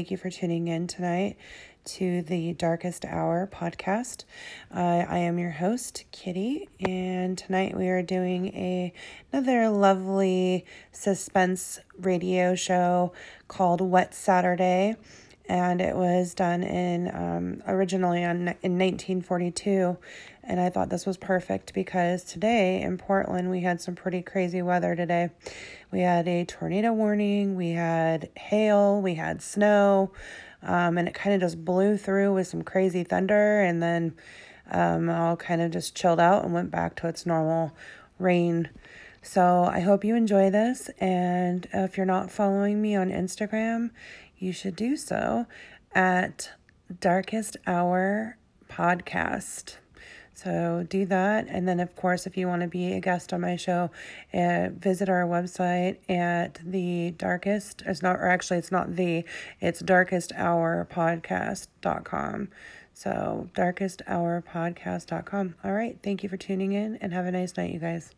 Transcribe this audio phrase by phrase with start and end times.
[0.00, 1.36] Thank you for tuning in tonight
[1.84, 4.24] to the Darkest Hour podcast.
[4.74, 8.94] Uh, I am your host, Kitty, and tonight we are doing a
[9.30, 13.12] another lovely suspense radio show
[13.46, 14.96] called Wet Saturday
[15.50, 19.98] and it was done in um, originally on, in 1942
[20.44, 24.62] and i thought this was perfect because today in portland we had some pretty crazy
[24.62, 25.28] weather today.
[25.90, 30.12] We had a tornado warning we had hail we had snow
[30.62, 34.14] um, and it kind of just blew through with some crazy thunder and then
[34.70, 37.72] um, all kind of just chilled out and went back to its normal
[38.18, 38.68] rain.
[39.22, 40.88] So I hope you enjoy this.
[40.98, 43.90] And if you're not following me on Instagram,
[44.40, 45.46] you should do so
[45.94, 46.50] at
[47.00, 48.36] Darkest Hour
[48.68, 49.76] Podcast.
[50.34, 51.46] So do that.
[51.48, 53.90] And then, of course, if you want to be a guest on my show,
[54.32, 59.26] uh, visit our website at the darkest, it's not, or actually, it's not the,
[59.60, 62.48] it's darkesthourpodcast.com.
[62.94, 65.54] So darkesthourpodcast.com.
[65.62, 65.98] All right.
[66.02, 68.14] Thank you for tuning in and have a nice night, you guys.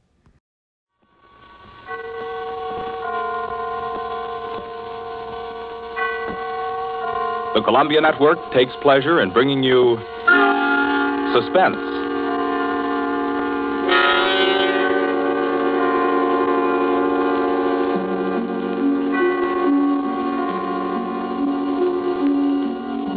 [7.55, 9.99] The Columbia Network takes pleasure in bringing you
[11.37, 11.77] Suspense.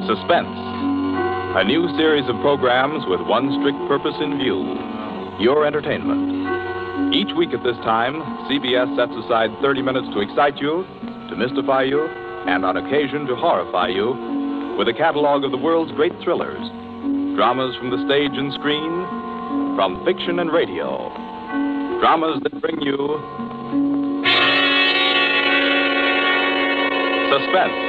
[0.03, 0.51] Suspense.
[1.55, 4.75] A new series of programs with one strict purpose in view
[5.39, 7.15] your entertainment.
[7.15, 8.19] Each week at this time,
[8.51, 10.83] CBS sets aside 30 minutes to excite you,
[11.29, 12.03] to mystify you,
[12.47, 14.24] and on occasion to horrify you
[14.77, 16.59] with a catalog of the world's great thrillers,
[17.35, 18.91] dramas from the stage and screen,
[19.75, 21.07] from fiction and radio,
[22.03, 22.95] dramas that bring you
[27.31, 27.79] suspense.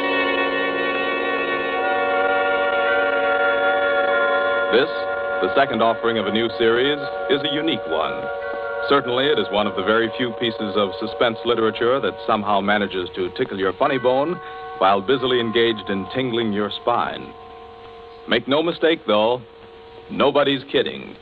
[4.71, 4.91] This,
[5.43, 6.99] the second offering of a new series,
[7.31, 8.15] is a unique one.
[8.89, 13.09] Certainly, it is one of the very few pieces of suspense literature that somehow manages
[13.17, 14.39] to tickle your funny bone
[14.79, 17.33] while busily engaged in tingling your spine.
[18.29, 19.43] Make no mistake, though,
[20.11, 21.17] nobody's kidding.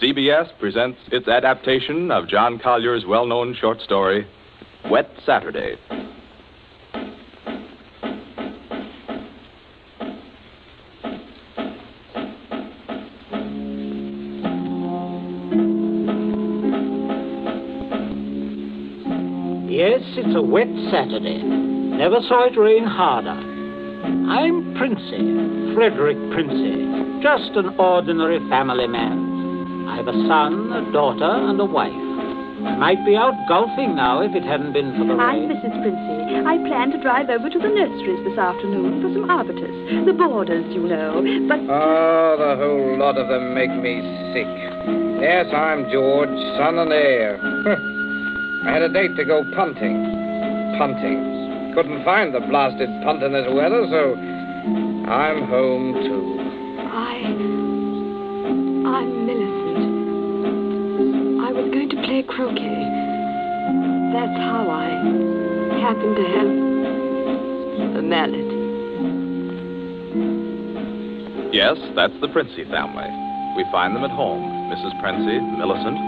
[0.00, 4.26] CBS presents its adaptation of John Collier's well known short story,
[4.90, 5.76] Wet Saturday.
[19.68, 21.69] Yes, it's a wet Saturday.
[22.00, 23.36] Never saw it rain harder.
[23.36, 25.20] I'm Princey,
[25.76, 26.80] Frederick Princey,
[27.20, 29.84] just an ordinary family man.
[29.84, 31.92] I've a son, a daughter, and a wife.
[31.92, 35.20] I might be out golfing now if it hadn't been for the rain.
[35.20, 35.52] I'm.
[35.52, 35.76] Mrs.
[35.84, 36.40] Princey.
[36.40, 39.68] I plan to drive over to the nurseries this afternoon for some arbutus.
[40.08, 41.20] The boarders, you know.
[41.52, 44.00] But Oh, the whole lot of them make me
[44.32, 44.48] sick.
[45.20, 47.36] Yes, I'm George, son and heir.
[48.64, 50.00] I had a date to go punting.
[50.80, 51.29] Punting.
[51.74, 54.16] Couldn't find the blasted punt in this weather, so
[55.08, 56.36] I'm home too.
[56.90, 57.22] I.
[58.90, 59.80] I'm Millicent.
[61.46, 62.84] I was going to play croquet.
[64.12, 64.90] That's how I
[65.78, 66.50] happened to have
[67.94, 68.50] the mallet.
[71.54, 73.06] Yes, that's the Princey family.
[73.56, 74.42] We find them at home.
[74.70, 75.00] Mrs.
[75.00, 75.98] Princey, Millicent,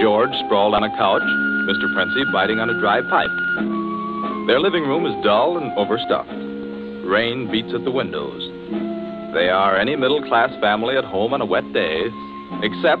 [0.00, 1.92] George sprawled on a couch, Mr.
[1.94, 3.81] Princey biting on a dry pipe.
[4.46, 6.28] Their living room is dull and overstuffed.
[7.06, 8.42] Rain beats at the windows.
[9.34, 12.10] They are any middle class family at home on a wet day,
[12.60, 13.00] except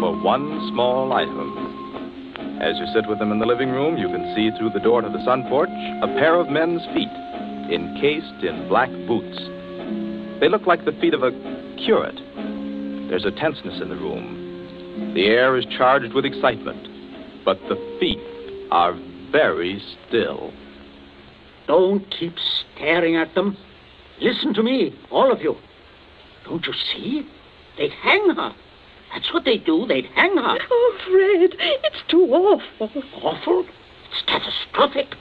[0.00, 2.58] for one small item.
[2.62, 5.02] As you sit with them in the living room, you can see through the door
[5.02, 7.12] to the sun porch a pair of men's feet,
[7.68, 9.36] encased in black boots.
[10.40, 11.36] They look like the feet of a
[11.84, 12.18] curate.
[13.10, 15.12] There's a tenseness in the room.
[15.14, 18.18] The air is charged with excitement, but the feet
[18.72, 18.96] are
[19.30, 20.52] very still.
[21.66, 23.56] Don't keep staring at them.
[24.20, 25.56] Listen to me, all of you.
[26.44, 27.26] Don't you see?
[27.76, 28.54] They'd hang her.
[29.12, 29.86] That's what they do.
[29.86, 30.58] They'd hang her.
[30.70, 32.90] Oh, Fred, it's too awful.
[33.22, 33.66] Awful?
[34.10, 35.14] It's catastrophic.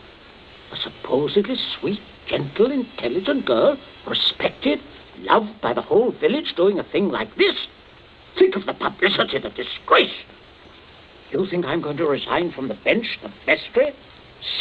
[0.72, 3.78] A supposedly sweet, gentle, intelligent girl,
[4.08, 4.80] respected,
[5.20, 7.56] loved by the whole village, doing a thing like this.
[8.38, 10.14] Think of the publicity, the disgrace.
[11.32, 13.94] You think I'm going to resign from the bench, the vestry,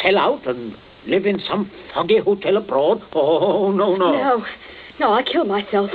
[0.01, 0.75] sell out and
[1.05, 3.01] live in some foggy hotel abroad?
[3.13, 4.11] Oh, no, no.
[4.11, 4.45] No,
[4.99, 5.91] no, I'll kill myself.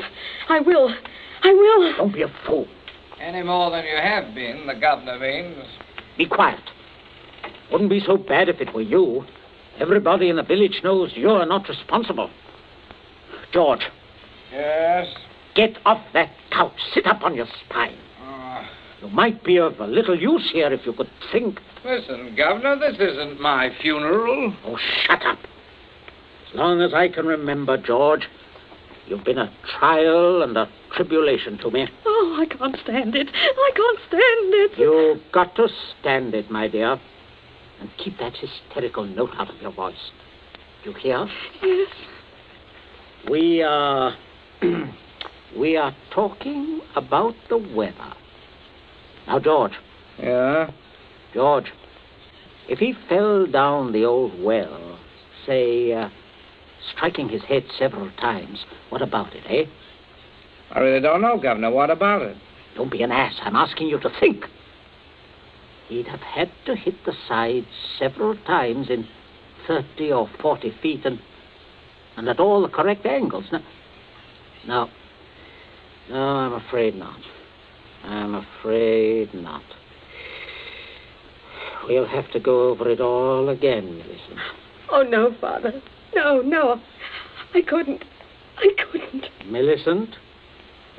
[0.48, 0.94] I will.
[1.42, 1.96] I will.
[1.96, 2.66] Don't be a fool.
[3.20, 5.64] Any more than you have been, the governor means.
[6.16, 6.60] Be quiet.
[7.72, 9.24] Wouldn't be so bad if it were you.
[9.78, 12.30] Everybody in the village knows you're not responsible.
[13.52, 13.80] George,
[14.52, 15.06] Yes?
[15.54, 16.72] get off that couch.
[16.92, 17.96] Sit up on your spine.
[19.02, 21.58] You might be of a little use here if you could think.
[21.84, 24.54] listen, Governor, this isn't my funeral.
[24.64, 25.38] Oh, shut up.
[26.48, 28.28] As long as I can remember, George,
[29.06, 31.88] you've been a trial and a tribulation to me.
[32.04, 33.28] Oh, I can't stand it.
[33.32, 34.78] I can't stand it.
[34.78, 35.68] You've got to
[36.00, 37.00] stand it, my dear.
[37.80, 40.10] And keep that hysterical note out of your voice.
[40.84, 41.26] You hear?
[41.62, 41.88] Yes.
[43.30, 44.14] We are.
[45.58, 48.14] we are talking about the weather.
[49.26, 49.72] Now, George,
[50.18, 50.70] Yeah?
[51.32, 51.72] George,
[52.68, 54.98] if he fell down the old well,
[55.46, 56.08] say, uh,
[56.94, 59.68] striking his head several times, what about it, eh?
[60.72, 61.70] I really don't know, Governor.
[61.70, 62.36] What about it?
[62.76, 63.34] Don't be an ass.
[63.42, 64.44] I'm asking you to think.
[65.88, 67.66] He'd have had to hit the side
[67.98, 69.08] several times in
[69.66, 71.20] 30 or 40 feet and,
[72.16, 73.46] and at all the correct angles.
[73.50, 73.62] Now,
[74.66, 74.88] no,
[76.08, 77.18] no, I'm afraid not.
[78.04, 79.62] I'm afraid not.
[81.86, 84.38] We'll have to go over it all again, Millicent.
[84.90, 85.80] Oh, no, Father.
[86.14, 86.80] No, no.
[87.54, 88.04] I couldn't.
[88.58, 89.26] I couldn't.
[89.46, 90.16] Millicent,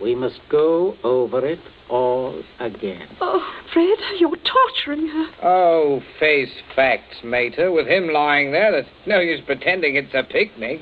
[0.02, 1.60] we must go over it
[1.90, 3.08] all again.
[3.22, 5.28] Oh, Fred, you're torturing her.
[5.44, 7.72] Oh, face facts, Mater.
[7.72, 10.82] With him lying there, there's no use pretending it's a picnic.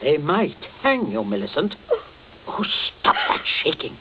[0.00, 1.76] They might hang you, Millicent.
[1.90, 2.03] Oh,
[2.56, 2.64] Oh,
[3.00, 3.96] stop that shaking.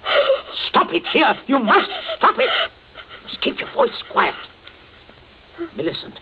[0.70, 1.34] Stop it here.
[1.48, 2.50] You must stop it.
[3.24, 4.36] Must keep your voice quiet.
[5.76, 6.20] Millicent,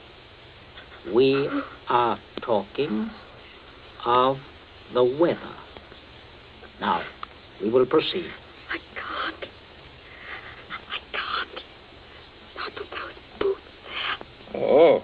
[1.13, 1.49] we
[1.89, 3.09] are talking
[4.05, 4.37] of
[4.93, 5.55] the weather.
[6.79, 7.03] Now,
[7.61, 8.29] we will proceed.
[8.69, 9.51] I can't.
[10.69, 11.63] I can't.
[12.57, 13.61] Not with those boots.
[14.55, 15.03] Oh,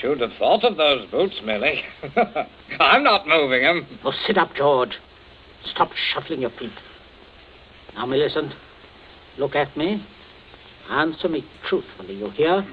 [0.00, 1.82] should have thought of those boots, Millie.
[2.80, 3.86] I'm not moving 'em.
[4.04, 4.98] Oh, sit up, George.
[5.64, 6.70] Stop shuffling your feet.
[7.94, 8.52] Now, Millicent,
[9.38, 10.04] look at me.
[10.88, 12.66] Answer me truthfully, you hear?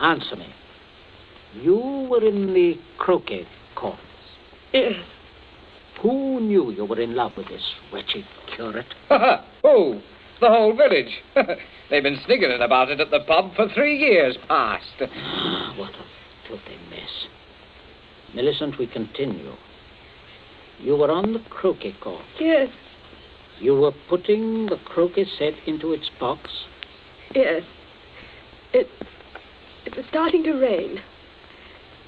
[0.00, 0.52] Answer me.
[1.54, 4.00] You were in the croquet courts.
[4.72, 4.94] Yes.
[6.02, 7.62] Who knew you were in love with this
[7.92, 8.24] wretched
[8.54, 8.86] curate?
[9.10, 10.00] oh,
[10.40, 11.18] the whole village.
[11.90, 14.86] They've been sniggering about it at the pub for three years past.
[15.02, 17.26] Ah, what a filthy mess.
[18.34, 19.52] Millicent, we continue.
[20.80, 22.24] You were on the croquet court.
[22.38, 22.68] Yes.
[23.58, 26.50] You were putting the croquet set into its box.
[27.34, 27.62] Yes.
[28.72, 28.88] It.
[29.84, 31.00] It was starting to rain.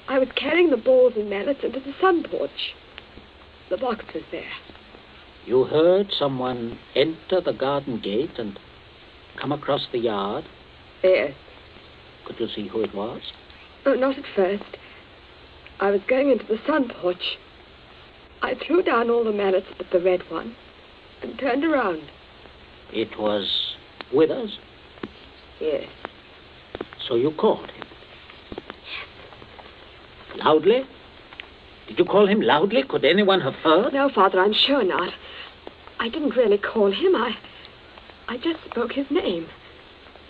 [0.07, 2.73] I was carrying the balls and mallets into the sun porch.
[3.69, 4.43] The box was there.
[5.45, 8.59] You heard someone enter the garden gate and
[9.39, 10.45] come across the yard.
[11.03, 11.33] Yes.
[12.25, 13.21] Could you see who it was?
[13.85, 14.77] Oh, not at first.
[15.79, 17.37] I was going into the sun porch.
[18.43, 20.55] I threw down all the mallets but the red one
[21.21, 22.03] and turned around.
[22.91, 23.75] It was
[24.13, 24.59] Withers.
[25.59, 25.87] Yes.
[27.07, 27.85] So you called him.
[30.35, 30.83] Loudly?
[31.87, 32.83] Did you call him loudly?
[32.83, 33.93] Could anyone have heard?
[33.93, 35.13] No, Father, I'm sure not.
[35.99, 37.15] I didn't really call him.
[37.15, 37.37] I.
[38.27, 39.47] I just spoke his name.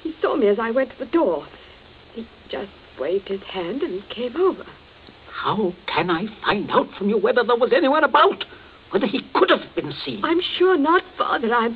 [0.03, 1.47] He saw me as I went to the door.
[2.13, 4.65] He just waved his hand and came over.
[5.33, 8.45] How can I find out from you whether there was anyone about?
[8.91, 10.23] Whether he could have been seen?
[10.23, 11.53] I'm sure not, Father.
[11.53, 11.75] I'm.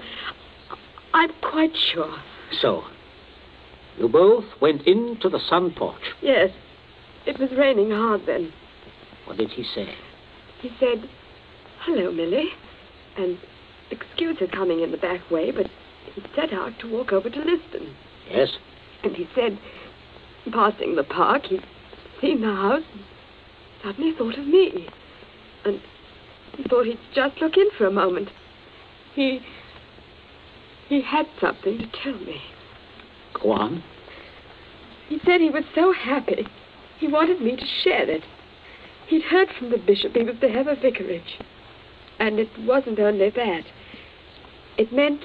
[1.13, 2.15] I'm quite sure.
[2.61, 2.83] So,
[3.97, 6.01] you both went into the sun porch.
[6.21, 6.51] Yes.
[7.25, 8.53] It was raining hard then.
[9.25, 9.95] What did he say?
[10.61, 11.09] He said,
[11.81, 12.49] Hello, Millie.
[13.17, 13.37] And
[13.89, 15.65] excuse his coming in the back way, but
[16.13, 17.95] he set out to walk over to Liston.
[18.29, 18.49] Yes?
[19.03, 19.59] And he said,
[20.51, 21.65] passing the park, he'd
[22.21, 23.03] seen the house and
[23.83, 24.87] suddenly thought of me.
[25.65, 25.81] And
[26.55, 28.29] he thought he'd just look in for a moment.
[29.13, 29.41] He.
[30.87, 32.41] he had something to tell me.
[33.33, 33.83] Go on.
[35.09, 36.47] He said he was so happy.
[36.99, 38.23] He wanted me to share it.
[39.07, 41.39] He'd heard from the bishop he was to have a vicarage.
[42.19, 43.63] And it wasn't only that.
[44.77, 45.21] It meant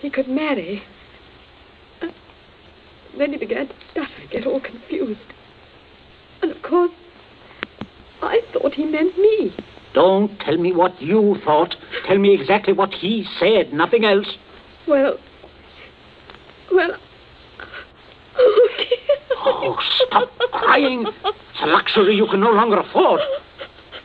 [0.00, 0.82] he could marry.
[2.00, 2.08] Uh,
[3.18, 5.20] then he began to stutter and get all confused.
[6.42, 6.92] And of course,
[8.24, 9.54] I thought he meant me.
[9.94, 11.74] Don't tell me what you thought.
[12.06, 14.26] Tell me exactly what he said, nothing else.
[14.88, 15.18] Well,
[16.72, 16.96] well,
[18.36, 19.16] oh dear.
[19.46, 19.76] Oh,
[20.06, 21.06] stop crying.
[21.06, 23.20] It's a luxury you can no longer afford.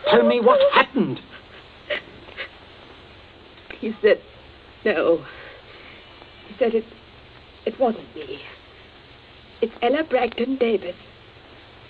[0.10, 1.20] Tell me what happened.
[3.80, 4.22] He said,
[4.86, 5.26] no.
[6.48, 6.86] He said it,
[7.66, 8.40] it wasn't me.
[9.62, 10.96] It's Ella Bragdon Davis.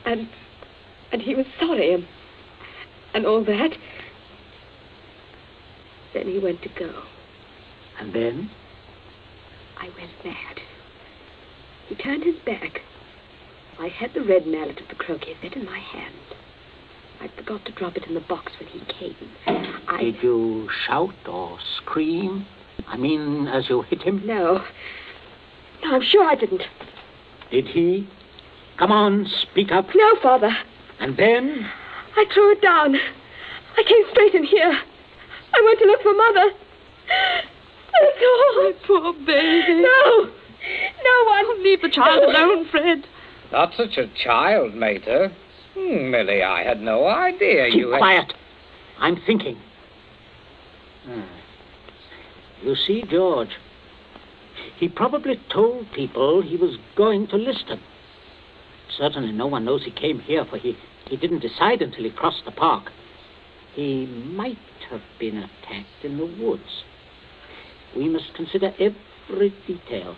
[0.06, 0.30] And,
[1.12, 2.08] and he was sorry and,
[3.14, 3.72] and all that.
[6.14, 7.04] Then he went to go.
[8.00, 8.50] And then?
[9.78, 10.60] I went mad.
[11.88, 12.82] He turned his back.
[13.80, 16.16] I had the red mallet of the croquet set in my hand.
[17.22, 19.16] I forgot to drop it in the box when he came.
[19.88, 20.04] I...
[20.04, 22.46] Did you shout or scream?
[22.88, 24.26] I mean, as you hit him?
[24.26, 24.64] No.
[25.84, 26.64] No, I'm sure I didn't.
[27.52, 28.08] Did he?
[28.78, 29.88] Come on, speak up.
[29.94, 30.56] No, Father.
[31.00, 31.70] And then?
[32.16, 32.96] I threw it down.
[32.96, 34.80] I came straight in here.
[35.54, 36.52] I went to look for Mother.
[37.08, 38.64] That's all.
[38.64, 39.82] My poor baby.
[39.82, 40.30] No.
[41.04, 41.64] No one.
[41.64, 43.06] Leave the child alone, Fred.
[43.52, 45.32] Not such a child, Mater.
[45.76, 48.00] Hmm, Millie, I had no idea Keep you had...
[48.00, 48.34] quiet.
[49.00, 49.58] I'm thinking.
[51.06, 51.22] Hmm.
[52.62, 53.58] You see, George,
[54.78, 57.80] he probably told people he was going to Liston.
[58.98, 60.78] Certainly no one knows he came here, for he,
[61.10, 62.92] he didn't decide until he crossed the park.
[63.74, 64.58] He might
[64.90, 66.84] have been attacked in the woods.
[67.96, 70.16] We must consider every detail.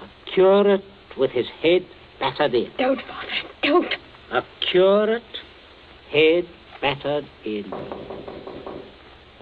[0.00, 0.84] A curate
[1.18, 1.86] with his head
[2.18, 2.70] battered in.
[2.78, 3.28] Don't, Father.
[3.62, 3.94] Don't.
[4.32, 5.22] A curate,
[6.10, 6.44] head
[6.80, 7.70] battered in.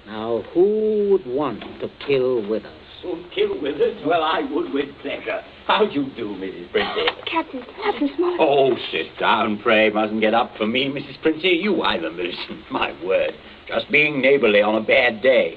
[0.07, 2.86] Now, who would want to kill Withers?
[3.09, 4.05] Oh, kill Withers?
[4.05, 5.41] Well, I would with pleasure.
[5.69, 6.73] How do you do, Mrs.
[6.73, 7.07] Princey?
[7.09, 8.41] Oh, Captain, Captain Smollett.
[8.41, 9.91] Oh, sit down, pray.
[9.91, 11.23] Mustn't get up for me, Mrs.
[11.23, 11.51] Princey.
[11.51, 12.65] You either, Millicent.
[12.71, 13.35] My word.
[13.69, 15.57] Just being neighborly on a bad day.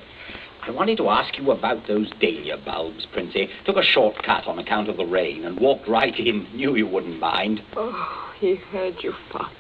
[0.62, 3.50] I wanted to ask you about those dahlia bulbs, Princey.
[3.66, 6.44] Took a shortcut on account of the rain and walked right in.
[6.54, 7.64] Knew you wouldn't mind.
[7.76, 9.54] Oh, he heard you, Father.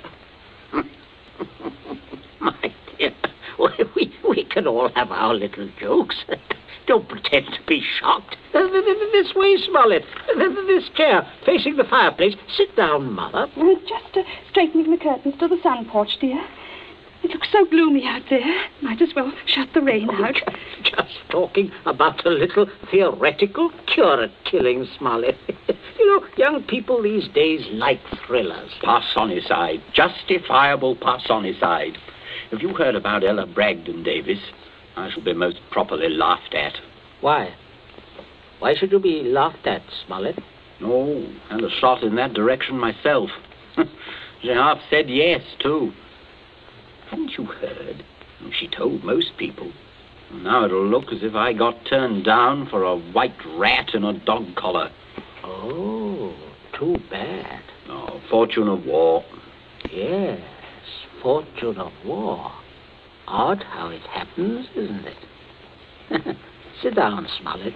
[2.40, 3.14] My dear,
[3.96, 6.24] we, we can all have our little jokes.
[6.90, 8.36] Don't pretend to be shocked.
[8.52, 10.04] Uh, th- th- This way, Smollett.
[10.26, 12.34] Th- th- This chair, facing the fireplace.
[12.58, 13.46] Sit down, Mother.
[13.88, 16.44] Just uh, straightening the curtains to the sun porch, dear.
[17.22, 18.66] It looks so gloomy out there.
[18.82, 20.34] Might as well shut the rain out.
[20.84, 25.38] Just talking about a little theoretical curate killing, Smollett.
[26.00, 28.72] you know, young people these days like thrillers.
[28.82, 29.82] Parsonicide.
[29.94, 31.98] Justifiable parsonicide.
[32.50, 34.40] Have you heard about Ella Bragdon Davis?
[35.00, 36.74] I shall be most properly laughed at.
[37.22, 37.56] Why?
[38.60, 40.38] Why should you be laughed at, Smollett?
[40.82, 43.30] No, and a shot in that direction myself.
[44.42, 45.92] she half said yes, too.
[47.10, 48.04] Haven't you heard?
[48.60, 49.72] She told most people.
[50.32, 54.14] Now it'll look as if I got turned down for a white rat in a
[54.26, 54.92] dog collar.
[55.44, 56.36] Oh,
[56.78, 57.64] too bad.
[57.90, 59.24] Oh, fortune of war.
[59.92, 60.42] Yes,
[61.22, 62.52] fortune of war.
[63.30, 66.38] Odd how it happens, isn't it?
[66.82, 67.76] Sit down, Smollett.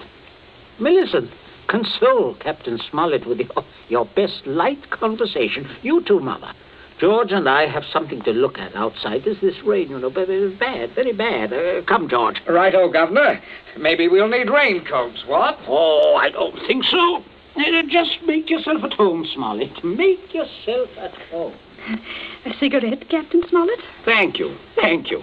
[0.80, 1.30] Millicent,
[1.68, 5.70] console Captain Smollett with your, your best light conversation.
[5.84, 6.54] You too, Mother.
[7.00, 9.24] George and I have something to look at outside.
[9.26, 11.54] There's this rain, you know, very bad, very bad.
[11.54, 12.42] Uh, come, George.
[12.48, 13.40] Righto, Governor.
[13.78, 15.60] Maybe we'll need raincoats, what?
[15.68, 17.24] Oh, I don't think so.
[17.56, 19.84] Uh, just make yourself at home, Smollett.
[19.84, 21.56] Make yourself at home.
[22.46, 23.80] A cigarette, Captain Smollett?
[24.06, 25.22] Thank you, thank you.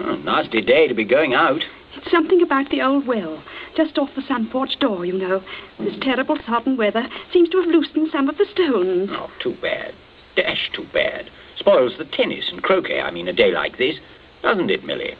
[0.00, 1.62] Oh, nasty day to be going out.
[1.96, 3.42] It's something about the old well,
[3.76, 5.42] just off the sun porch door, you know.
[5.78, 9.10] This terrible sodden weather seems to have loosened some of the stones.
[9.12, 9.94] Oh, too bad.
[10.36, 11.30] Dash too bad.
[11.56, 13.96] Spoils the tennis and croquet, I mean, a day like this.
[14.42, 15.16] Doesn't it, Millie?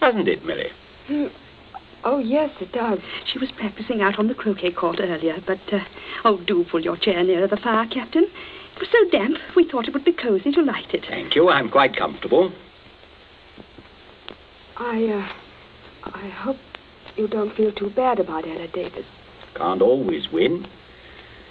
[0.00, 1.30] Doesn't it, Millie?
[2.04, 2.98] Oh, yes, it does.
[3.32, 5.80] She was practicing out on the croquet court earlier, but, uh,
[6.26, 8.24] oh, do pull your chair nearer the fire, Captain.
[8.24, 11.06] It was so damp, we thought it would be cozy to light it.
[11.08, 11.48] Thank you.
[11.48, 12.52] I'm quite comfortable.
[14.76, 16.56] I, uh, I hope
[17.16, 19.06] you don't feel too bad about Ella Davis.
[19.54, 20.66] Can't always win.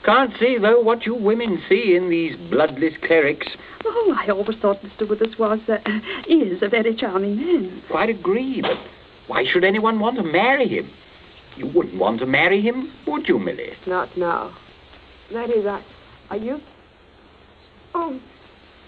[0.04, 3.48] Can't see, though, what you women see in these bloodless clerics.
[3.86, 5.08] Oh, I always thought Mr.
[5.10, 5.78] Withers was, uh,
[6.28, 7.82] is a very charming man.
[7.90, 8.78] Quite agree, but
[9.28, 10.92] why should anyone want to marry him?
[11.56, 13.74] You wouldn't want to marry him, would you, Millie?
[13.88, 14.58] Not now.
[15.32, 15.84] That is, I,
[16.30, 16.60] are you?
[17.96, 18.20] Oh,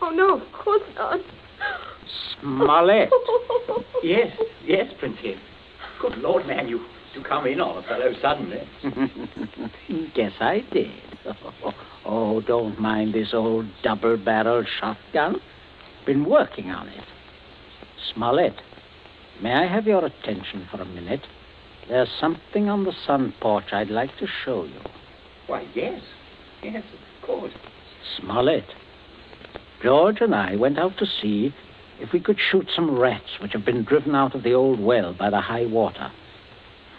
[0.01, 1.21] oh no, of course not.
[2.41, 3.09] Smollett.
[4.03, 5.35] Yes, yes, Princey.
[5.99, 6.85] Good Lord, man, you,
[7.15, 8.61] you come in on a fellow suddenly.
[10.13, 10.91] Guess I did.
[12.07, 15.37] Oh, don't mind this old double-barreled shotgun.
[16.05, 17.03] Been working on it.
[18.13, 18.53] Smollett,
[19.41, 21.21] may I have your attention for a minute?
[21.87, 24.79] There's something on the sun porch I'd like to show you.
[25.47, 25.99] Why, yes,
[26.61, 27.53] yes, of course.
[28.19, 28.65] Smollett,
[29.81, 31.55] George and I went out to see
[31.99, 35.13] if we could shoot some rats which have been driven out of the old well
[35.13, 36.11] by the high water.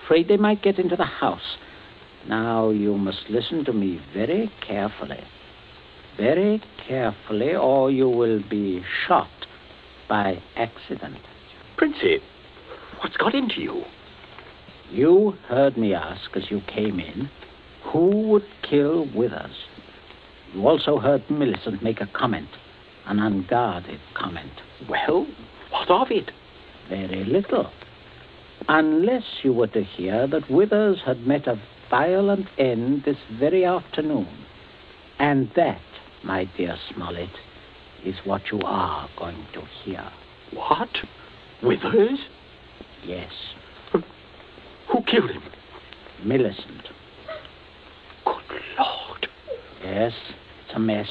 [0.04, 1.56] Afraid they might get into the house.
[2.28, 5.22] Now, you must listen to me very carefully.
[6.16, 9.28] very carefully, or you will be shot
[10.08, 11.18] by accident.
[11.76, 12.20] Princey,
[13.00, 13.84] what's got into you?
[14.90, 17.28] You heard me ask as you came in
[17.92, 19.56] who would kill Withers.
[20.54, 22.48] You also heard Millicent make a comment,
[23.06, 24.52] an unguarded comment.
[24.88, 25.26] Well,
[25.70, 26.30] what of it?
[26.88, 27.70] Very little.
[28.68, 31.60] Unless you were to hear that Withers had met a
[31.90, 34.28] violent end this very afternoon.
[35.18, 35.80] And that,
[36.25, 37.30] my dear Smollett,
[38.04, 40.04] is what you are going to hear.
[40.52, 40.88] What?
[41.62, 42.18] Withers?
[43.04, 43.30] Yes,
[43.92, 45.42] Who killed him?
[46.25, 46.88] Millicent.
[48.25, 49.28] Good Lord.
[49.82, 50.12] Yes,
[50.64, 51.08] it's a mess.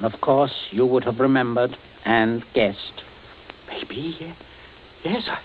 [0.00, 1.76] And of course, you would have remembered
[2.06, 3.02] and guessed.
[3.68, 4.34] Maybe.
[5.04, 5.38] Yes, I.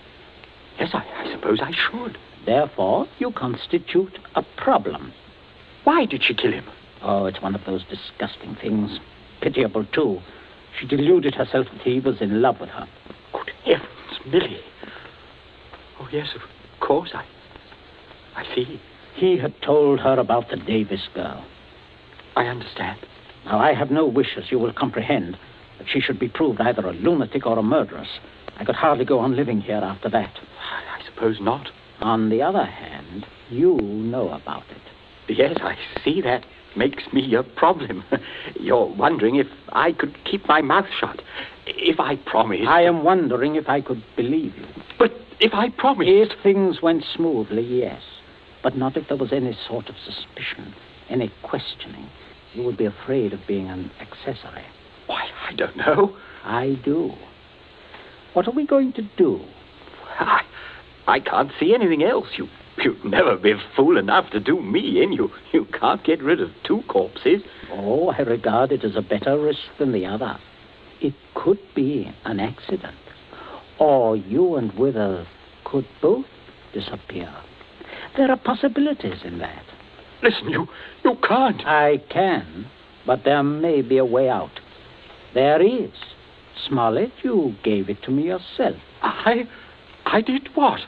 [0.80, 2.18] Yes, I, I suppose I should.
[2.46, 5.12] Therefore, you constitute a problem.
[5.84, 6.66] Why did she kill him?
[7.02, 9.00] Oh, it's one of those disgusting things.
[9.42, 10.22] Pitiable, too.
[10.80, 12.88] She deluded herself that he was in love with her.
[13.34, 14.62] Good heavens, Millie.
[16.00, 16.42] Oh, yes, of
[16.80, 17.26] course, I.
[18.36, 18.80] I see.
[19.16, 21.46] He had told her about the Davis girl.
[22.38, 23.00] I understand.
[23.46, 25.38] Now, I have no wish, as you will comprehend,
[25.78, 28.08] that she should be proved either a lunatic or a murderess.
[28.58, 30.34] I could hardly go on living here after that.
[30.60, 31.70] I, suppose not.
[32.02, 35.34] On the other hand, you know about it.
[35.34, 38.04] Yes, I see that makes me a problem.
[38.60, 41.22] You're wondering if I could keep my mouth shut.
[41.68, 42.68] If I promised.
[42.68, 44.66] I am wondering if I could believe you.
[45.00, 46.10] But if I promised.
[46.10, 48.02] If things went smoothly, yes.
[48.63, 50.74] But not if there was any sort of suspicion,
[51.10, 52.10] any questioning.
[52.56, 54.63] You would be afraid of being an accessory.
[55.08, 56.15] Why, I don't know.
[56.44, 57.12] I do.
[58.34, 59.41] What are we going to do?
[60.20, 60.41] I,
[61.06, 62.28] I can't see anything else.
[62.38, 65.12] You, you'd never be fool enough to do me in.
[65.12, 67.41] You, you can't get rid of two corpses.
[67.72, 70.39] Oh, I regard it as a better risk than the other.
[71.02, 72.96] It could be an accident.
[73.80, 75.28] Or you and Withers
[75.65, 76.26] could both
[76.74, 77.34] disappear.
[78.15, 79.65] There are possibilities in that.
[80.23, 80.67] Listen, you,
[81.04, 81.65] you can't.
[81.65, 82.67] I can,
[83.06, 84.60] but there may be a way out.
[85.34, 85.91] There is.
[86.67, 88.78] Smollett, you gave it to me yourself.
[89.01, 89.47] I,
[90.06, 90.80] I did what?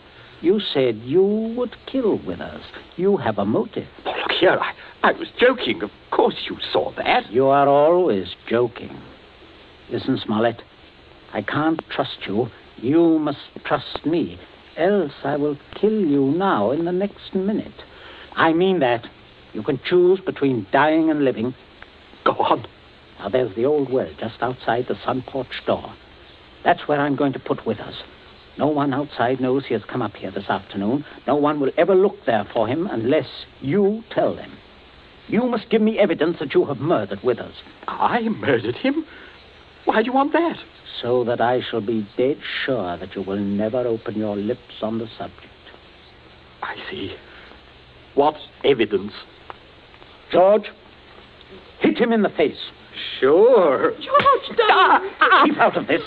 [0.41, 1.23] You said you
[1.57, 2.61] would kill Withers.
[2.95, 3.87] You have a motive.
[4.05, 5.81] Oh, look here, I, I was joking.
[5.81, 7.31] Of course you saw that.
[7.31, 8.97] You are always joking.
[9.89, 10.61] Listen, Smollett,
[11.33, 12.47] I can't trust you.
[12.77, 14.39] You must trust me.
[14.77, 17.73] Else I will kill you now in the next minute.
[18.35, 19.07] I mean that.
[19.57, 21.55] You can choose between dying and living.
[22.23, 22.67] Go on.
[23.17, 25.95] Now, there's the old well just outside the sun porch door.
[26.63, 27.95] That's where I'm going to put Withers.
[28.59, 31.03] No one outside knows he has come up here this afternoon.
[31.25, 33.25] No one will ever look there for him unless
[33.59, 34.59] you tell them.
[35.27, 37.55] You must give me evidence that you have murdered Withers,
[37.87, 39.05] I murdered him?
[39.85, 40.57] Why do you want that?
[41.01, 44.97] so that I shall be dead sure that you will never open your lips on
[44.97, 45.45] the subject.
[46.61, 47.15] I see.
[48.15, 49.13] What evidence?
[50.31, 50.63] George,
[51.79, 52.57] hit him in the face.
[53.19, 53.91] Sure.
[53.91, 55.09] George, darling!
[55.45, 56.01] Keep out of this.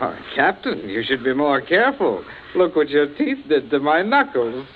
[0.00, 2.24] Oh, Captain, you should be more careful.
[2.54, 4.66] Look what your teeth did to my knuckles.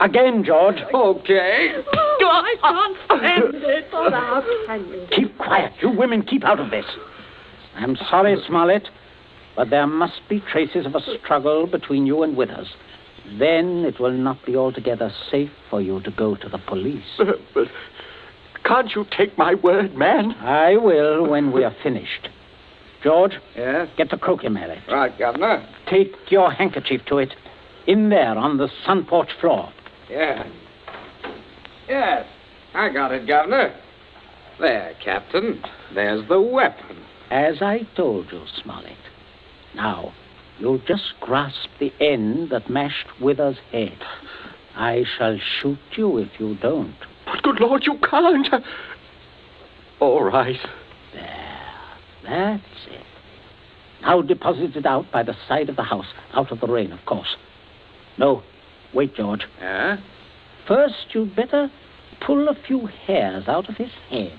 [0.00, 0.76] Again, George.
[0.92, 1.74] Okay.
[1.94, 3.86] Oh, I can't stand it.
[3.92, 5.06] Oh, how can you?
[5.14, 5.72] Keep quiet.
[5.80, 6.84] You women keep out of this.
[7.74, 8.88] I'm sorry, Smollett,
[9.56, 12.68] but there must be traces of a struggle between you and Withers.
[13.38, 17.04] Then it will not be altogether safe for you to go to the police.
[17.18, 17.24] Uh,
[17.54, 17.68] but
[18.64, 20.32] can't you take my word, man?
[20.40, 22.28] I will when we are finished.
[23.02, 23.88] George, Yes?
[23.96, 24.78] get the croquet mallet.
[24.88, 25.66] Right, Governor.
[25.90, 27.34] Take your handkerchief to it.
[27.86, 29.72] In there on the sun porch floor.
[30.08, 30.46] Yeah.
[31.88, 32.26] Yes,
[32.74, 33.74] I got it, Governor.
[34.60, 35.60] There, Captain.
[35.94, 36.98] There's the weapon.
[37.30, 38.92] As I told you, Smollett.
[39.74, 40.12] Now,
[40.58, 43.98] you'll just grasp the end that mashed Withers' head.
[44.76, 46.94] I shall shoot you if you don't.
[47.42, 48.48] Good Lord, you can't.
[50.00, 50.56] All right.
[51.12, 51.58] There.
[52.24, 53.04] That's it.
[54.02, 57.04] Now deposit it out by the side of the house, out of the rain, of
[57.06, 57.36] course.
[58.18, 58.42] No,
[58.92, 59.42] wait, George.
[59.60, 59.98] Yeah?
[60.66, 61.70] First, you'd better
[62.24, 64.32] pull a few hairs out of his head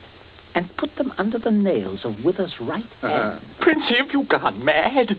[0.56, 3.32] and put them under the nails of Withers' right Uh-huh.
[3.32, 3.46] hand.
[3.60, 5.08] Princey, have you gone mad?
[5.08, 5.16] Do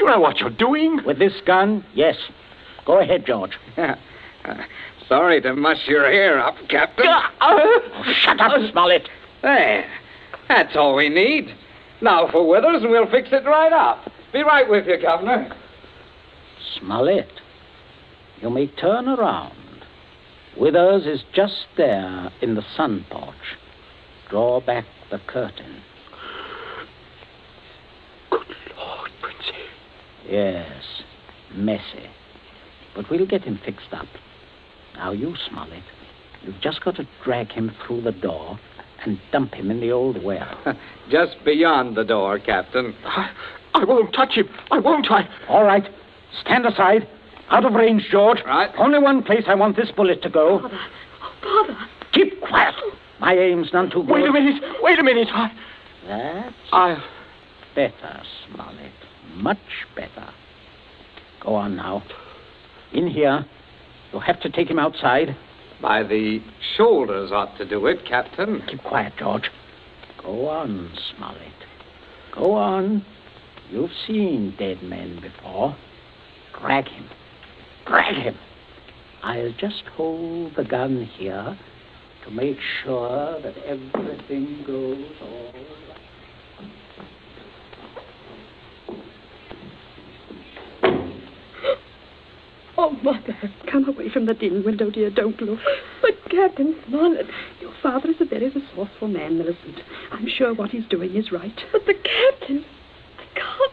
[0.00, 1.00] you know what you're doing?
[1.06, 2.16] With this gun, yes.
[2.84, 3.52] Go ahead, George.
[5.12, 7.04] Sorry to muss your hair up, Captain.
[7.42, 7.80] Oh,
[8.14, 9.10] shut up, Smollett.
[9.42, 9.84] There.
[10.48, 11.54] That's all we need.
[12.00, 14.10] Now for Withers, and we'll fix it right up.
[14.32, 15.54] Be right with you, Governor.
[16.78, 17.28] Smollett,
[18.40, 19.84] you may turn around.
[20.56, 23.58] Withers is just there in the sun porch.
[24.30, 25.82] Draw back the curtain.
[28.30, 28.46] Good
[28.78, 29.52] Lord, Princey.
[30.26, 31.02] Yes,
[31.54, 32.08] messy.
[32.94, 34.06] But we'll get him fixed up.
[34.94, 35.82] Now, you, Smollett,
[36.42, 38.58] you've just got to drag him through the door
[39.04, 40.62] and dump him in the old well.
[41.10, 42.94] Just beyond the door, Captain.
[43.04, 43.30] I,
[43.74, 44.48] I won't touch him.
[44.70, 45.10] I won't.
[45.10, 45.28] I.
[45.48, 45.88] All right.
[46.40, 47.08] Stand aside.
[47.50, 48.38] Out of range, George.
[48.46, 48.70] Right.
[48.78, 50.60] Only one place I want this bullet to go.
[50.60, 50.78] Father.
[51.22, 51.78] Oh, Father.
[52.12, 52.74] Keep quiet.
[53.20, 54.10] My aim's none too good.
[54.10, 54.62] Wait a minute.
[54.80, 55.28] Wait a minute.
[55.32, 55.52] I.
[56.06, 57.02] That's I.
[57.74, 58.92] better, Smollett.
[59.34, 59.58] Much
[59.94, 60.28] better.
[61.40, 62.02] Go on now.
[62.92, 63.46] In here.
[64.12, 65.36] You'll have to take him outside.
[65.80, 66.40] By the
[66.76, 68.62] shoulders ought to do it, Captain.
[68.68, 69.50] Keep quiet, George.
[70.22, 71.40] Go on, Smollett.
[72.34, 73.04] Go on.
[73.70, 75.76] You've seen dead men before.
[76.60, 77.08] Drag him.
[77.86, 78.36] Drag him.
[79.22, 81.58] I'll just hold the gun here
[82.24, 86.01] to make sure that everything goes all right.
[92.84, 93.36] Oh, Mother.
[93.70, 95.08] Come away from the dim window, dear.
[95.08, 95.60] Don't look.
[96.02, 97.26] But Captain Smollett.
[97.60, 99.78] Your father is a very resourceful man, Millicent.
[100.10, 101.56] I'm sure what he's doing is right.
[101.70, 102.64] But the captain.
[103.20, 103.72] I can't.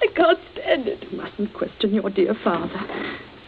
[0.00, 1.04] I can't stand it.
[1.10, 2.80] You mustn't question your dear father.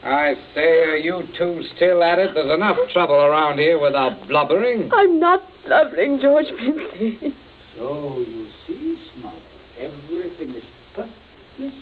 [0.02, 2.32] I say, are you two still at it?
[2.34, 4.90] There's enough trouble around here without blubbering.
[4.92, 7.34] I'm not blubbering, George Princey.
[7.74, 9.42] So you see, Smollett,
[9.78, 11.72] everything is perfectly safe.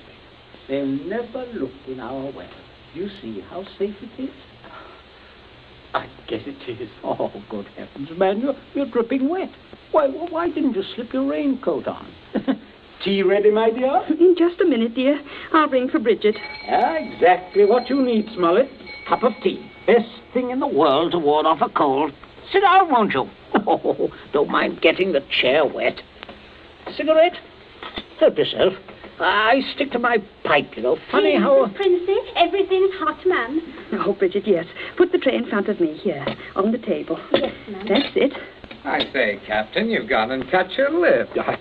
[0.69, 2.49] They'll never look in our well.
[2.95, 4.31] You see how safe it is?
[5.95, 6.89] I guess it is.
[7.05, 9.51] Oh, good heavens, man, you're, you're dripping wet.
[9.91, 12.13] Why, why didn't you slip your raincoat on?
[13.05, 14.03] Tea ready, my dear?
[14.09, 15.21] In just a minute, dear.
[15.53, 16.37] I'll ring for Bridget.
[16.65, 18.71] Yeah, exactly what you need, Smollett.
[19.09, 19.71] Cup of tea.
[19.87, 22.13] Best thing in the world to ward off a cold.
[22.53, 23.29] Sit down, won't you?
[23.65, 26.01] Oh, don't mind getting the chair wet.
[26.97, 27.37] Cigarette?
[28.19, 28.73] Help yourself.
[29.23, 30.99] I stick to my pipe, you know.
[31.11, 31.69] Funny how...
[31.75, 33.61] Princey, everything's hot, ma'am.
[34.05, 34.65] Oh, Bridget, yes.
[34.97, 36.25] Put the tray in front of me here,
[36.57, 37.21] on the table.
[37.33, 37.87] Yes, ma'am.
[37.87, 38.33] That's it.
[38.85, 41.29] I say, Captain, you've gone and cut your lip.
[41.37, 41.57] I,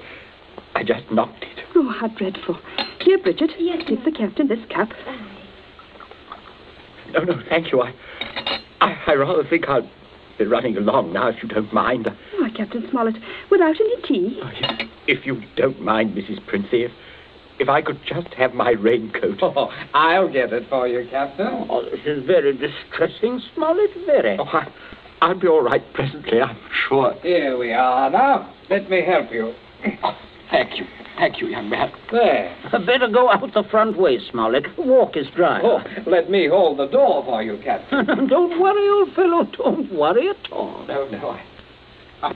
[0.76, 1.60] I just knocked it.
[1.76, 2.58] Oh, how dreadful.
[3.02, 4.89] Here, Bridget, Yes, give the captain this cup.
[7.12, 7.82] No, no, thank you.
[7.82, 7.93] I,
[8.80, 9.88] I, I rather think I'll
[10.39, 12.08] be running along now, if you don't mind.
[12.39, 13.17] Why, Captain Smollett,
[13.52, 14.39] without any tea?
[14.41, 16.45] Oh, If, if you don't mind, Mrs.
[16.47, 16.91] Princey, if,
[17.62, 19.39] if I could just have my raincoat.
[19.54, 21.67] Oh, I'll get it for you, Captain.
[21.69, 24.38] Oh, this is very distressing, Smollett, very.
[24.39, 24.71] Oh, I,
[25.21, 27.13] I'll be all right presently, I'm sure.
[27.21, 28.10] Here we are.
[28.10, 29.54] Now, let me help you.
[30.04, 30.17] Oh,
[30.50, 30.86] thank you.
[31.17, 31.91] Thank you, young man.
[32.12, 32.56] There.
[32.71, 34.65] Better go out the front way, Smollett.
[34.78, 35.60] Walk is dry.
[35.62, 38.06] Oh, let me hold the door for you, Captain.
[38.28, 39.43] don't worry, old fellow.
[39.58, 40.86] Don't worry at all.
[40.88, 41.43] no, no, I...
[42.24, 42.34] I...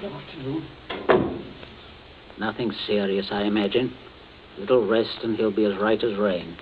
[0.00, 1.27] Good afternoon.
[2.38, 3.94] Nothing serious, I imagine.
[4.56, 6.56] A little rest and he'll be as right as rain.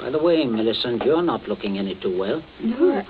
[0.00, 2.42] By the way, Millicent, you're not looking any too well.
[2.60, 3.02] No,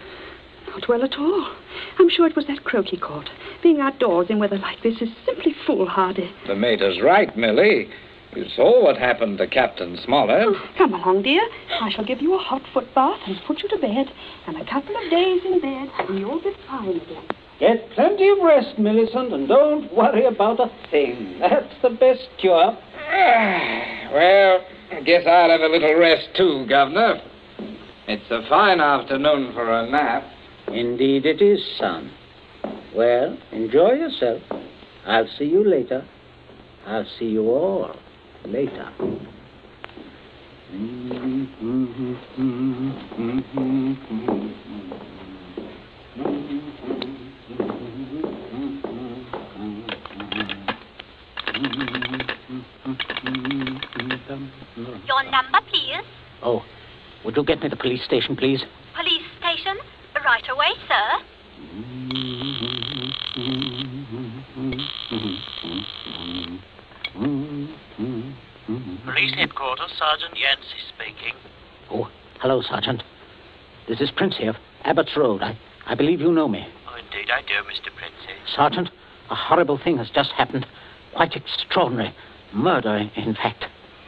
[0.69, 1.55] not well at all.
[1.99, 3.29] I'm sure it was that croquet caught.
[3.63, 6.31] Being outdoors in weather like this is simply foolhardy.
[6.47, 7.89] The mater's right, Millie.
[8.35, 10.45] You saw what happened to Captain Smollett.
[10.47, 11.43] Oh, come along, dear.
[11.81, 14.13] I shall give you a hot foot bath and put you to bed.
[14.47, 17.25] And a couple of days in bed, and you'll be fine again.
[17.59, 21.39] Get plenty of rest, Millicent, and don't worry about a thing.
[21.41, 22.77] That's the best cure.
[23.09, 24.61] Ah, well,
[24.93, 27.23] I guess I'll have a little rest too, Governor.
[28.09, 30.25] It's a fine afternoon for a nap.
[30.69, 32.13] Indeed it is, son.
[32.95, 34.43] Well, enjoy yourself.
[35.07, 36.07] I'll see you later.
[36.87, 37.97] I'll see you all
[38.45, 38.93] later.
[40.73, 41.45] Mm-hmm.
[41.63, 42.15] Mm-hmm.
[46.19, 47.16] Mm-hmm.
[54.29, 56.03] Your number, please.
[56.43, 56.65] Oh,
[57.25, 58.65] would you get me the police station, please?
[58.95, 59.77] Police station.
[60.25, 61.23] Right away, sir.
[69.05, 71.35] Police headquarters, Sergeant Yancey speaking.
[71.91, 72.11] Oh,
[72.41, 73.03] hello, Sergeant.
[73.89, 75.43] This is Princey here, Abbott's Road.
[75.43, 76.67] I, I believe you know me.
[76.89, 77.95] Oh, indeed I do, Mr.
[77.95, 78.35] Princey.
[78.57, 78.89] Sergeant,
[79.31, 80.67] a horrible thing has just happened.
[81.15, 82.15] Quite extraordinary.
[82.53, 83.67] Murder, in fact.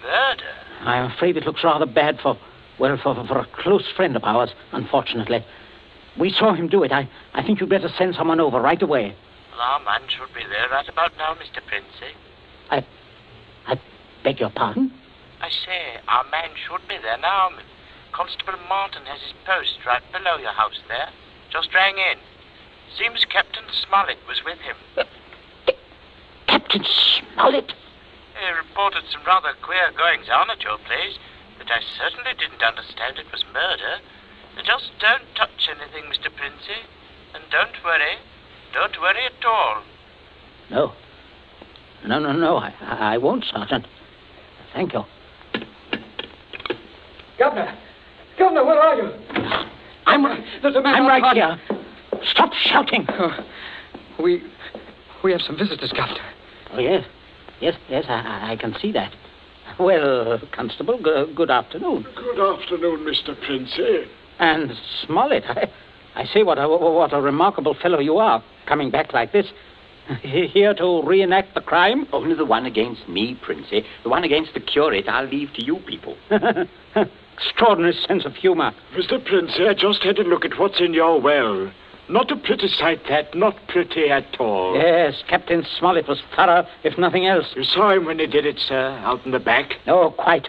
[0.09, 0.55] Murder?
[0.81, 2.39] I'm afraid it looks rather bad for,
[2.79, 5.45] well, for, for a close friend of ours, unfortunately.
[6.19, 6.93] We saw him do it.
[6.93, 9.15] I, I think you'd better send someone over right away.
[9.53, 11.61] Well, our man should be there right about now, Mr.
[11.67, 12.17] Princey.
[12.71, 12.87] I,
[13.67, 13.79] I
[14.25, 14.93] beg your pardon?
[15.43, 17.51] I say, our man should be there now.
[18.13, 21.11] Constable Martin has his post right below your house there.
[21.51, 22.19] Just rang in.
[22.97, 25.07] Seems Captain Smollett was with him.
[26.47, 27.73] Captain Smollett?
[28.39, 31.19] He reported some rather queer goings on at your place,
[31.59, 33.99] but I certainly didn't understand it was murder.
[34.65, 36.35] Just don't touch anything, Mr.
[36.35, 36.87] Princey.
[37.35, 38.17] And don't worry.
[38.73, 39.83] Don't worry at all.
[40.71, 40.93] No.
[42.07, 42.57] No, no, no.
[42.57, 43.87] I, I won't, Sergeant.
[44.73, 45.05] Thank you.
[47.39, 47.77] Governor!
[48.39, 49.13] Governor, where are you?
[50.07, 50.45] I'm, right.
[50.63, 51.61] There's a man I'm right outside.
[51.71, 52.23] here.
[52.25, 53.07] Stop shouting.
[53.11, 53.47] Oh,
[54.23, 54.43] we
[55.23, 56.21] we have some visitors, Governor.
[56.73, 57.05] Oh, yes.
[57.61, 59.13] Yes, yes, I, I- I can see that.
[59.79, 62.07] Well, Constable, g- good afternoon.
[62.17, 63.39] Good afternoon, Mr.
[63.47, 64.05] Princey.
[64.39, 64.73] And
[65.05, 65.71] Smollett, I,
[66.15, 69.47] I say what a, what a remarkable fellow you are, coming back like this.
[70.23, 72.07] Here to reenact the crime?
[72.15, 73.85] Only the one against me, Princey.
[74.05, 76.17] The one against the curate I'll leave to you people.
[77.37, 78.73] Extraordinary sense of humor.
[78.97, 79.23] Mr.
[79.25, 81.71] Princey, I just had a look at what's in your well.
[82.09, 83.35] Not a pretty sight, that.
[83.35, 84.75] Not pretty at all.
[84.75, 87.47] Yes, Captain Smollett was thorough, if nothing else.
[87.55, 89.75] You saw him when he did it, sir, out in the back?
[89.87, 90.49] No, quite.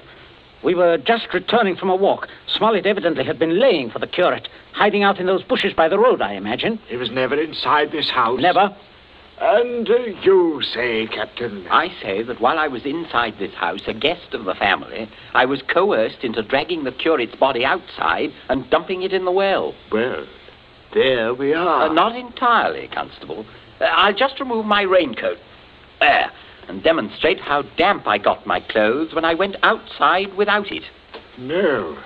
[0.64, 2.28] We were just returning from a walk.
[2.48, 6.00] Smollett evidently had been laying for the curate, hiding out in those bushes by the
[6.00, 6.80] road, I imagine.
[6.88, 8.40] He was never inside this house.
[8.42, 8.76] Never.
[9.42, 11.66] And uh, you say, Captain.
[11.70, 15.46] I say that while I was inside this house, a guest of the family, I
[15.46, 19.74] was coerced into dragging the curate's body outside and dumping it in the well.
[19.94, 20.26] Well,
[20.94, 21.90] there we are.
[21.90, 23.46] Uh, not entirely, Constable.
[23.80, 25.38] Uh, I'll just remove my raincoat.
[26.00, 26.32] There.
[26.68, 30.84] And demonstrate how damp I got my clothes when I went outside without it.
[31.38, 31.98] No.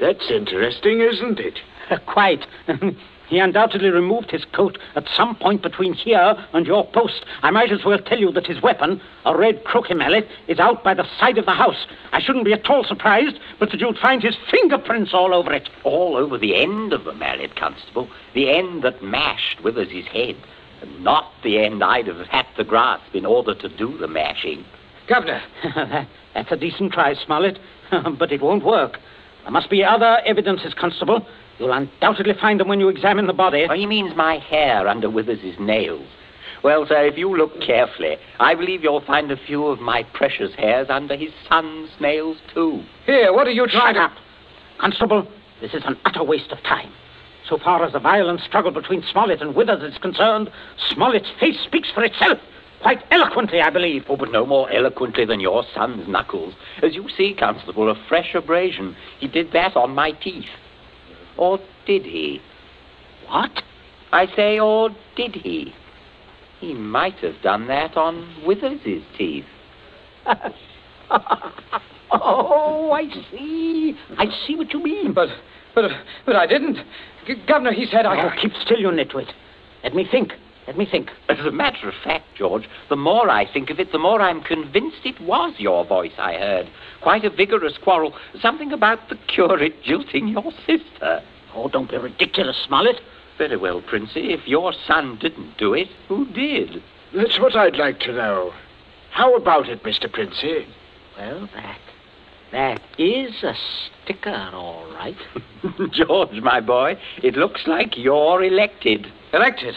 [0.00, 1.58] That's interesting, isn't it?
[2.06, 2.46] Quite.
[3.28, 7.24] he undoubtedly removed his coat at some point between here and your post.
[7.42, 10.82] I might as well tell you that his weapon, a red croquet mallet, is out
[10.82, 11.86] by the side of the house.
[12.12, 15.68] I shouldn't be at all surprised, but that you'd find his fingerprints all over it.
[15.84, 18.08] All over the end of the mallet, Constable.
[18.34, 20.36] The end that mashed Withers' head.
[20.80, 24.64] And not the end I'd have had to grasp in order to do the mashing.
[25.06, 25.42] Governor!
[26.34, 27.58] That's a decent try, Smollett,
[28.18, 28.98] but it won't work.
[29.42, 31.26] There must be other evidences, Constable.
[31.58, 33.66] You'll undoubtedly find them when you examine the body.
[33.68, 36.06] Oh, he means my hair under Withers' nails.
[36.62, 40.54] Well, sir, if you look carefully, I believe you'll find a few of my precious
[40.54, 42.82] hairs under his son's nails, too.
[43.06, 44.14] Here, what are you trying Shut to...
[44.14, 44.24] up.
[44.78, 45.28] Constable,
[45.60, 46.92] this is an utter waste of time.
[47.48, 50.50] So far as the violent struggle between Smollett and Withers is concerned,
[50.90, 52.38] Smollett's face speaks for itself.
[52.82, 54.04] Quite eloquently, I believe.
[54.08, 56.54] Oh, but no more eloquently than your son's knuckles.
[56.82, 58.94] As you see, Constable, a fresh abrasion.
[59.18, 60.46] He did that on my teeth.
[61.38, 62.40] Or did he?
[63.26, 63.62] What?
[64.12, 65.72] I say, or did he?
[66.60, 69.44] He might have done that on Withers's teeth.
[72.10, 73.96] oh, I see.
[74.16, 75.12] I see what you mean.
[75.14, 75.28] But,
[75.74, 75.90] but,
[76.26, 76.78] but I didn't.
[77.26, 78.26] G- Governor, he said I...
[78.26, 79.30] Oh, keep still, you nitwit.
[79.84, 80.32] Let me think.
[80.68, 81.08] Let me think.
[81.30, 84.42] As a matter of fact, George, the more I think of it, the more I'm
[84.42, 86.68] convinced it was your voice I heard.
[87.00, 88.14] Quite a vigorous quarrel.
[88.42, 91.22] Something about the curate jilting your sister.
[91.54, 93.00] Oh, don't be ridiculous, Smollett.
[93.38, 94.34] Very well, Princey.
[94.34, 96.82] If your son didn't do it, who did?
[97.14, 98.52] That's what I'd like to know.
[99.10, 100.12] How about it, Mr.
[100.12, 100.66] Princey?
[101.16, 101.78] Well, that.
[102.52, 103.54] That is a
[104.04, 105.16] sticker, all right.
[105.92, 109.06] George, my boy, it looks like you're elected.
[109.32, 109.74] Elected?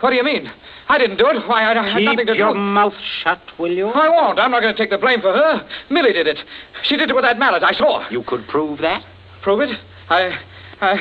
[0.00, 0.50] What do you mean?
[0.88, 1.46] I didn't do it.
[1.48, 3.88] Why, I, I had Keep nothing to your mouth shut, will you?
[3.88, 4.38] I won't.
[4.38, 5.68] I'm not going to take the blame for her.
[5.90, 6.38] Millie did it.
[6.84, 7.62] She did it with that mallet.
[7.62, 8.08] I saw.
[8.08, 9.04] You could prove that?
[9.42, 9.76] Prove it?
[10.08, 10.38] I...
[10.80, 11.00] I...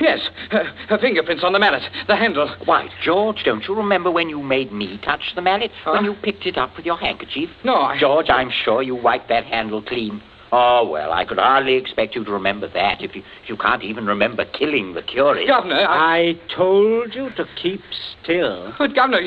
[0.00, 0.20] Yes.
[0.50, 1.82] Her, her fingerprints on the mallet.
[2.06, 2.54] The handle.
[2.64, 5.70] Why, George, don't you remember when you made me touch the mallet?
[5.84, 5.92] Huh?
[5.92, 7.50] When you picked it up with your handkerchief?
[7.64, 7.98] No, I...
[7.98, 10.22] George, I'm sure you wiped that handle clean.
[10.56, 13.82] Oh, well, I could hardly expect you to remember that if you, if you can't
[13.82, 15.48] even remember killing the curate.
[15.48, 16.18] Governor, I...
[16.18, 17.80] I told you to keep
[18.22, 18.72] still.
[18.78, 19.20] But, Governor,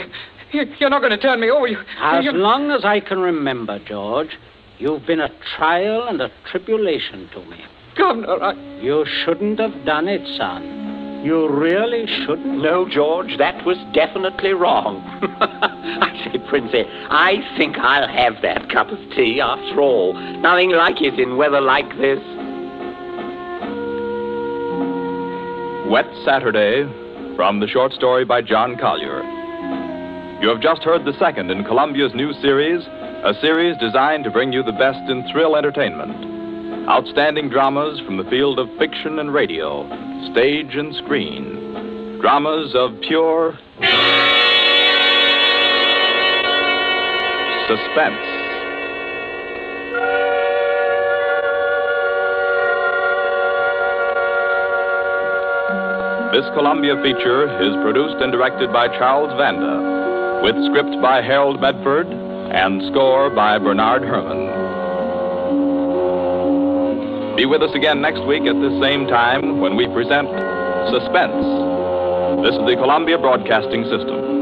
[0.54, 1.68] you, you're not going to turn me over.
[1.68, 4.38] You, As you, long as I can remember, George,
[4.78, 7.58] you've been a trial and a tribulation to me.
[7.98, 8.54] Governor, I...
[8.82, 10.97] You shouldn't have done it, son.
[11.24, 12.62] You really shouldn't.
[12.62, 15.02] No, George, that was definitely wrong.
[15.42, 20.14] I say, Princey, I think I'll have that cup of tea after all.
[20.14, 22.20] Nothing like it in weather like this.
[25.90, 26.84] Wet Saturday
[27.36, 29.24] from the short story by John Collier.
[30.42, 32.86] You have just heard the second in Columbia's new series,
[33.24, 36.37] a series designed to bring you the best in thrill entertainment.
[36.90, 39.84] Outstanding dramas from the field of fiction and radio,
[40.32, 42.20] stage and screen.
[42.22, 43.60] Dramas of pure
[47.68, 48.24] suspense.
[56.32, 62.08] This Columbia feature is produced and directed by Charles Vanda, with script by Harold Medford,
[62.08, 64.67] and score by Bernard Herrmann.
[67.38, 70.28] Be with us again next week at this same time when we present
[70.90, 71.38] Suspense.
[72.42, 74.37] This is the Columbia Broadcasting System.